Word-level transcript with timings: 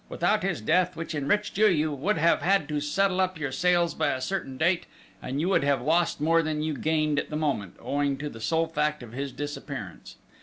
Without 0.09 0.41
his 0.41 0.61
death, 0.61 0.95
which 0.95 1.13
enriched 1.13 1.59
you, 1.59 1.67
you 1.67 1.91
would 1.93 2.17
have 2.17 2.41
had 2.41 2.67
to 2.69 2.81
settle 2.81 3.21
up 3.21 3.37
your 3.39 3.51
sales 3.51 3.93
by 3.93 4.07
a 4.07 4.19
certain 4.19 4.57
date, 4.57 4.87
and 5.21 5.39
you 5.39 5.47
would 5.49 5.63
have 5.63 5.79
lost 5.79 6.19
more 6.19 6.41
than 6.41 6.63
you 6.63 6.73
gained 6.75 7.19
at 7.19 7.29
the 7.29 7.35
moment, 7.35 7.75
owing 7.79 8.17
to 8.17 8.27
the 8.27 8.41
sole 8.41 8.65
fact 8.65 9.03
of 9.03 9.13
his 9.13 9.31
disappearance!... 9.31 10.15